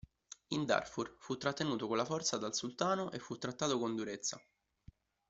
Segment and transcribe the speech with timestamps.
[0.47, 4.41] In Darfur, fu trattenuto con la forza dal sultano e fu trattato con durezza.